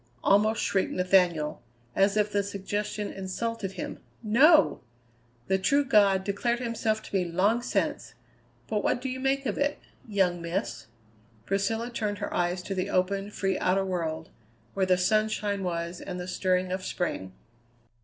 [0.23, 1.61] almost shrieked Nathaniel,
[1.95, 4.81] as if the suggestion insulted him; "no!
[5.45, 8.15] The true God declared himself to me long since.
[8.67, 9.77] But what do you make of it,
[10.07, 10.87] young Miss?"
[11.45, 14.31] Priscilla turned her eyes to the open, free outer world,
[14.73, 17.33] where the sunshine was and the stirring of spring.